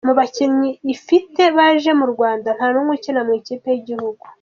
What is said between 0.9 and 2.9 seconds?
ifite baje mu Rwanda nta